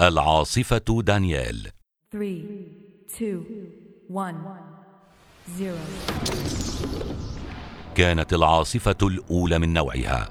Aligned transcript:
العاصفة 0.00 1.02
دانيال 1.02 1.70
3, 2.12 2.44
2, 3.16 3.44
1, 4.10 4.34
0. 5.58 5.74
كانت 7.94 8.32
العاصفة 8.32 8.96
الأولى 9.02 9.58
من 9.58 9.72
نوعها 9.72 10.30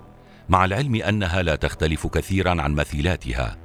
مع 0.49 0.65
العلم 0.65 0.95
أنها 0.95 1.41
لا 1.41 1.55
تختلف 1.55 2.07
كثيرا 2.07 2.61
عن 2.61 2.75
مثيلاتها 2.75 3.57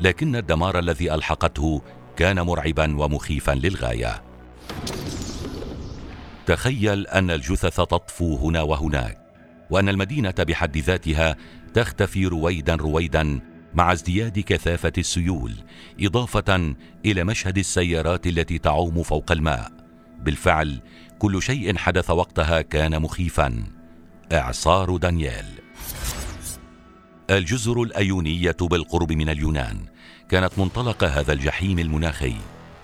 لكن 0.00 0.36
الدمار 0.36 0.78
الذي 0.78 1.14
ألحقته 1.14 1.82
كان 2.16 2.40
مرعبا 2.40 3.00
ومخيفا 3.00 3.52
للغاية 3.52 4.22
تخيل 6.46 7.06
أن 7.06 7.30
الجثث 7.30 7.76
تطفو 7.76 8.36
هنا 8.36 8.62
وهناك 8.62 9.18
وأن 9.70 9.88
المدينة 9.88 10.34
بحد 10.38 10.76
ذاتها 10.76 11.36
تختفي 11.74 12.26
رويدا 12.26 12.74
رويدا 12.74 13.40
مع 13.78 13.92
ازدياد 13.92 14.38
كثافة 14.38 14.92
السيول 14.98 15.52
إضافة 16.00 16.74
إلى 17.04 17.24
مشهد 17.24 17.58
السيارات 17.58 18.26
التي 18.26 18.58
تعوم 18.58 19.02
فوق 19.02 19.32
الماء. 19.32 19.72
بالفعل 20.20 20.80
كل 21.18 21.42
شيء 21.42 21.76
حدث 21.76 22.10
وقتها 22.10 22.62
كان 22.62 23.02
مخيفا. 23.02 23.64
إعصار 24.32 24.96
دانيال 24.96 25.44
الجزر 27.30 27.82
الأيونية 27.82 28.56
بالقرب 28.60 29.12
من 29.12 29.28
اليونان 29.28 29.78
كانت 30.28 30.58
منطلق 30.58 31.04
هذا 31.04 31.32
الجحيم 31.32 31.78
المناخي 31.78 32.34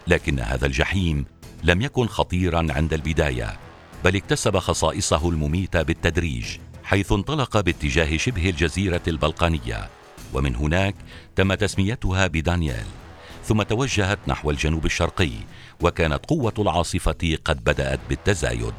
لكن 0.06 0.40
هذا 0.40 0.66
الجحيم 0.66 1.24
لم 1.64 1.82
يكن 1.82 2.06
خطيرا 2.06 2.66
عند 2.70 2.94
البداية 2.94 3.56
بل 4.04 4.16
اكتسب 4.16 4.58
خصائصه 4.58 5.28
المميتة 5.28 5.82
بالتدريج 5.82 6.46
حيث 6.84 7.12
انطلق 7.12 7.60
باتجاه 7.60 8.16
شبه 8.16 8.50
الجزيرة 8.50 9.02
البلقانية. 9.08 10.03
ومن 10.34 10.56
هناك 10.56 10.94
تم 11.36 11.54
تسميتها 11.54 12.26
بدانيال 12.26 12.86
ثم 13.44 13.62
توجهت 13.62 14.18
نحو 14.26 14.50
الجنوب 14.50 14.86
الشرقي 14.86 15.32
وكانت 15.80 16.26
قوة 16.26 16.54
العاصفة 16.58 17.38
قد 17.44 17.64
بدأت 17.64 18.00
بالتزايد. 18.08 18.74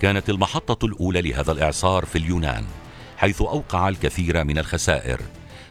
كانت 0.00 0.30
المحطة 0.30 0.86
الأولى 0.86 1.22
لهذا 1.22 1.52
الإعصار 1.52 2.04
في 2.04 2.18
اليونان 2.18 2.64
حيث 3.16 3.42
أوقع 3.42 3.88
الكثير 3.88 4.44
من 4.44 4.58
الخسائر 4.58 5.20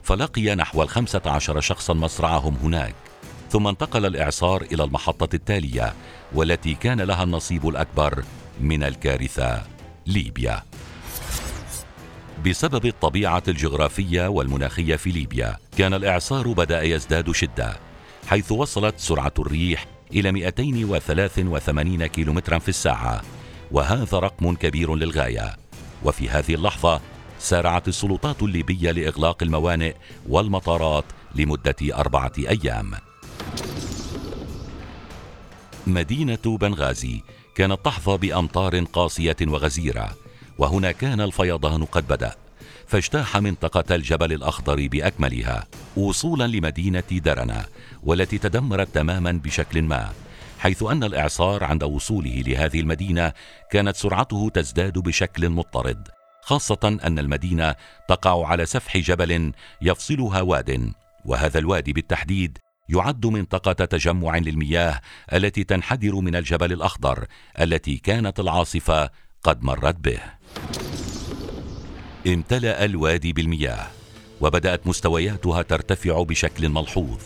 فلقي 0.03 0.55
نحو 0.55 0.83
الخمسة 0.83 1.21
عشر 1.25 1.59
شخصا 1.61 1.93
مصرعهم 1.93 2.55
هناك 2.63 2.95
ثم 3.49 3.67
انتقل 3.67 4.05
الإعصار 4.05 4.61
إلى 4.61 4.83
المحطة 4.83 5.35
التالية 5.35 5.93
والتي 6.33 6.73
كان 6.73 7.01
لها 7.01 7.23
النصيب 7.23 7.67
الأكبر 7.69 8.23
من 8.61 8.83
الكارثة 8.83 9.63
ليبيا. 10.07 10.63
بسبب 12.45 12.85
الطبيعة 12.85 13.43
الجغرافية 13.47 14.27
والمناخية 14.27 14.95
في 14.95 15.11
ليبيا 15.11 15.57
كان 15.77 15.93
الإعصار 15.93 16.47
بدأ 16.47 16.81
يزداد 16.81 17.31
شدة 17.31 17.79
حيث 18.27 18.51
وصلت 18.51 18.99
سرعة 18.99 19.33
الريح 19.39 19.85
إلى 20.13 20.31
283 20.31 22.05
كيلومترا 22.05 22.59
في 22.59 22.69
الساعة 22.69 23.21
وهذا 23.71 24.19
رقم 24.19 24.55
كبير 24.55 24.95
للغاية. 24.95 25.55
وفي 26.03 26.29
هذه 26.29 26.55
اللحظة 26.55 27.01
سارعت 27.39 27.87
السلطات 27.87 28.43
الليبية 28.43 28.91
لإغلاق 28.91 29.43
الموانئ 29.43 29.95
والمطارات 30.29 31.05
لمدة 31.35 31.75
أربعة 31.93 32.33
أيام. 32.37 32.91
مدينة 35.87 36.57
بنغازي 36.57 37.21
كانت 37.55 37.85
تحظى 37.85 38.17
بأمطار 38.17 38.79
قاسية 38.79 39.37
وغزيرة 39.41 40.15
وهنا 40.59 40.91
كان 40.91 41.21
الفيضان 41.21 41.85
قد 41.85 42.07
بدأ 42.07 42.35
فاجتاح 42.88 43.38
منطقة 43.38 43.95
الجبل 43.95 44.33
الأخضر 44.33 44.88
بأكملها 44.88 45.67
وصولا 45.97 46.47
لمدينة 46.47 47.03
درنا 47.11 47.65
والتي 48.03 48.38
تدمرت 48.38 48.95
تماما 48.95 49.31
بشكل 49.31 49.81
ما 49.81 50.09
حيث 50.59 50.83
أن 50.83 51.03
الإعصار 51.03 51.63
عند 51.63 51.83
وصوله 51.83 52.43
لهذه 52.47 52.80
المدينة 52.80 53.33
كانت 53.71 53.95
سرعته 53.95 54.49
تزداد 54.53 54.93
بشكل 54.97 55.49
مضطرد 55.49 56.08
خاصة 56.42 56.99
أن 57.03 57.20
المدينة 57.20 57.76
تقع 58.08 58.47
على 58.47 58.65
سفح 58.65 58.97
جبل 58.97 59.52
يفصلها 59.81 60.41
واد 60.41 60.93
وهذا 61.26 61.59
الوادي 61.59 61.93
بالتحديد 61.93 62.58
يعد 62.89 63.26
منطقة 63.26 63.86
تجمع 63.86 64.37
للمياه 64.37 65.02
التي 65.33 65.64
تنحدر 65.64 66.15
من 66.15 66.36
الجبل 66.36 66.73
الأخضر 66.73 67.26
التي 67.59 67.97
كانت 67.97 68.39
العاصفة 68.39 69.09
قد 69.44 69.64
مرت 69.64 69.95
به. 69.95 70.20
امتلأ 72.27 72.86
الوادي 72.86 73.33
بالمياه 73.33 73.88
وبدأت 74.42 74.88
مستوياتها 74.88 75.61
ترتفع 75.61 76.23
بشكل 76.23 76.70
ملحوظ 76.70 77.20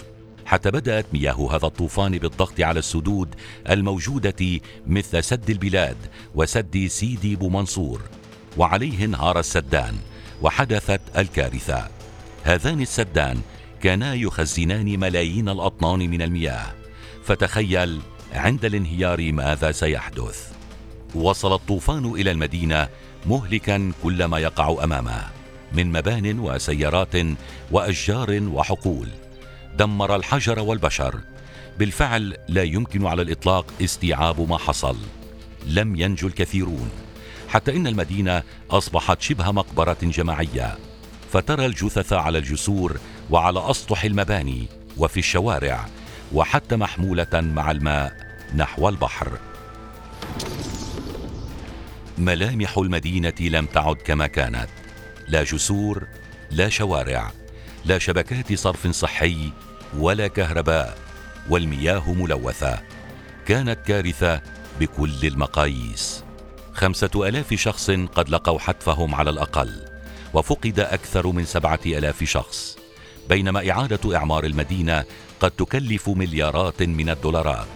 حتى 0.46 0.72
بدأت 0.72 1.06
مياه 1.14 1.56
هذا 1.56 1.66
الطوفان 1.66 2.18
بالضغط 2.18 2.62
على 2.62 2.80
السدود 2.80 3.36
الموجودة 3.70 4.60
مثل 4.88 5.24
سد 5.24 5.50
البلاد 5.50 5.98
وسد 6.36 6.88
سيدي 6.88 7.36
بومنصور 7.36 8.02
وعليه 8.58 9.06
انهار 9.06 9.40
السدان 9.40 9.96
وحدثت 10.42 11.02
الكارثة. 11.18 11.88
هذان 12.44 12.82
السدان 12.82 13.42
كانا 13.82 14.14
يخزنان 14.14 15.00
ملايين 15.00 15.50
الأطنان 15.50 16.00
من 16.00 16.22
المياه 16.22 16.74
فتخيل 17.24 18.02
عند 18.34 18.66
الانهيار 18.66 19.32
ماذا 19.32 19.72
سيحدث. 19.72 20.63
وصل 21.16 21.54
الطوفان 21.54 22.06
إلى 22.06 22.32
المدينة 22.32 22.88
مهلكا 23.26 23.92
كل 24.04 24.26
ما 24.26 24.40
يقع 24.40 24.84
أمامه 24.84 25.24
من 25.74 25.92
مبان 25.92 26.40
وسيارات 26.40 27.16
وأشجار 27.72 28.44
وحقول. 28.44 29.08
دمر 29.78 30.16
الحجر 30.16 30.60
والبشر. 30.60 31.20
بالفعل 31.80 32.38
لا 32.48 32.64
يمكن 32.64 33.06
على 33.06 33.22
الإطلاق 33.22 33.66
استيعاب 33.82 34.50
ما 34.50 34.58
حصل. 34.58 34.98
لم 35.66 35.96
ينجو 35.96 36.28
الكثيرون. 36.28 36.90
حتى 37.50 37.76
إن 37.76 37.88
المدينة 37.88 38.44
أصبحت 38.72 39.22
شبه 39.22 39.52
مقبرة 39.52 39.98
جماعية. 40.02 40.78
فترى 41.32 41.66
الجثث 41.66 42.14
على 42.14 42.38
الجسور 42.38 43.00
وعلى 43.30 43.70
أسطح 43.70 44.04
المباني 44.04 44.68
وفي 44.98 45.18
الشوارع 45.18 45.86
وحتى 46.34 46.76
محمولة 46.76 47.28
مع 47.34 47.72
الماء 47.72 48.14
نحو 48.56 48.90
البحر. 48.90 49.53
ملامح 52.18 52.78
المدينة 52.78 53.34
لم 53.40 53.66
تعد 53.66 53.96
كما 53.96 54.28
كانت. 54.28 54.68
لا 55.28 55.44
جسور 55.44 56.08
لا 56.52 56.70
شوارع 56.70 57.32
لا 57.86 58.00
شبكات 58.00 58.54
صرف 58.54 58.88
صحي 58.88 59.52
ولا 59.98 60.28
كهرباء 60.28 60.98
والمياه 61.50 62.14
ملوثة. 62.14 62.80
كانت 63.46 63.80
كارثة 63.86 64.42
بكل 64.80 65.28
المقاييس. 65.28 66.24
خمسة 66.74 67.10
ألاف 67.16 67.54
شخص 67.54 67.92
قد 67.92 68.30
لقوا 68.30 68.60
حتفهم 68.60 69.16
على 69.16 69.30
الأقل 69.30 69.86
وفقد 70.34 70.80
أكثر 70.80 71.28
من 71.28 71.46
سبعة 71.46 71.80
ألاف 71.86 72.24
شخص. 72.24 72.78
بينما 73.30 73.70
إعادة 73.72 74.16
إعمار 74.18 74.44
المدينة 74.44 75.04
قد 75.40 75.52
تكلف 75.52 76.10
مليارات 76.10 76.84
من 76.84 77.10
الدولارات 77.10 77.68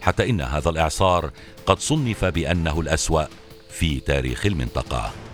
حتى 0.00 0.30
إن 0.30 0.40
هذا 0.40 0.70
الإعصار 0.70 1.30
قد 1.66 1.78
صنف 1.78 2.24
بأنه 2.24 2.80
الأسوأ. 2.80 3.24
في 3.68 4.00
تاريخ 4.00 4.46
المنطقة. 4.46 5.25